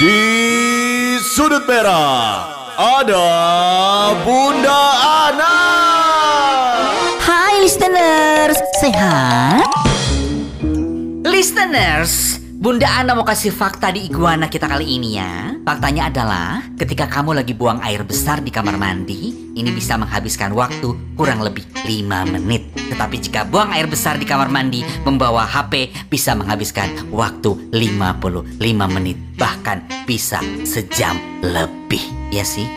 [0.00, 3.28] Di sudut merah ada
[4.24, 4.80] Bunda
[5.28, 5.56] Ana.
[7.20, 9.68] Hai listeners, sehat?
[11.20, 15.52] Listeners, Bunda Ana mau kasih fakta di iguana kita kali ini ya.
[15.68, 20.96] Faktanya adalah ketika kamu lagi buang air besar di kamar mandi, ini bisa menghabiskan waktu
[21.12, 22.79] kurang lebih 5 menit.
[23.00, 28.60] Tetapi jika buang air besar di kamar mandi membawa HP bisa menghabiskan waktu 55
[28.92, 29.16] menit.
[29.40, 30.36] Bahkan bisa
[30.68, 32.04] sejam lebih.
[32.28, 32.68] Ya sih?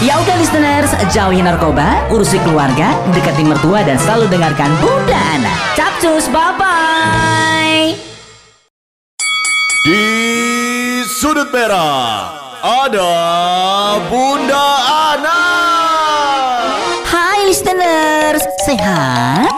[0.00, 5.52] Ya udah listeners, jauhi narkoba, urusi keluarga, dekati mertua dan selalu dengarkan Bunda Ana.
[5.76, 7.92] Capcus, bye-bye.
[9.84, 10.04] Di
[11.20, 12.32] sudut merah
[12.64, 13.12] ada
[14.08, 14.66] Bunda
[15.12, 15.43] Ana.
[17.54, 19.54] Listeners, sehat?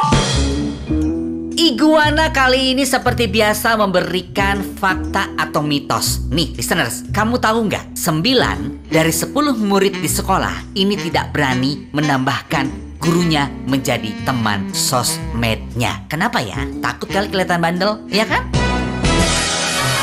[1.56, 6.20] Iguana kali ini seperti biasa memberikan fakta atau mitos.
[6.28, 7.96] Nih listeners, kamu tahu nggak?
[7.96, 12.68] 9 dari 10 murid di sekolah ini tidak berani menambahkan
[13.00, 16.04] gurunya menjadi teman sosmednya.
[16.12, 16.68] Kenapa ya?
[16.84, 18.44] Takut kali kelihatan bandel, ya kan?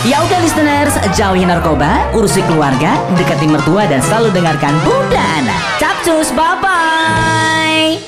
[0.03, 5.55] Ya udah listeners, jauhi narkoba, urusi keluarga, dekati mertua dan selalu dengarkan Bunda Ana.
[5.79, 8.03] Capcus, bye-bye.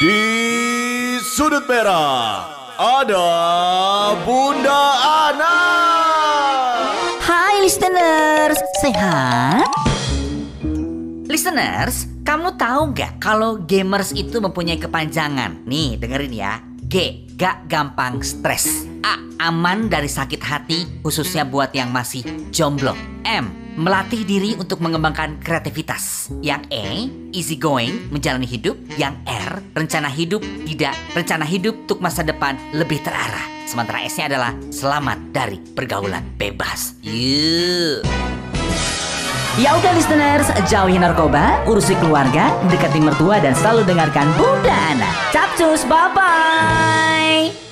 [0.00, 0.20] Di
[1.20, 2.48] sudut merah
[2.80, 3.28] ada
[4.24, 4.82] Bunda
[5.28, 5.56] Ana.
[7.20, 9.68] Hai listeners, sehat?
[11.28, 15.60] Listeners, kamu tahu nggak kalau gamers itu mempunyai kepanjangan?
[15.68, 16.56] Nih, dengerin ya.
[16.86, 18.86] G, gak gampang stres.
[19.02, 19.18] A,
[19.50, 22.22] aman dari sakit hati, khususnya buat yang masih
[22.54, 22.94] jomblo.
[23.26, 26.30] M, melatih diri untuk mengembangkan kreativitas.
[26.46, 28.78] Yang E, easy going, menjalani hidup.
[28.94, 30.94] Yang R, rencana hidup tidak.
[31.10, 33.66] Rencana hidup untuk masa depan lebih terarah.
[33.66, 36.94] Sementara S-nya adalah selamat dari pergaulan bebas.
[37.02, 38.06] Yuk.
[39.58, 45.12] Ya udah listeners, jauhi narkoba, urusi keluarga, dekati mertua dan selalu dengarkan Bunda Ana.
[45.56, 47.65] Capcus, bye-bye.